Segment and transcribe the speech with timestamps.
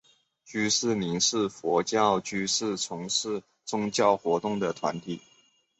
[0.43, 5.21] 居士林是佛教居士从事宗教活动的团体。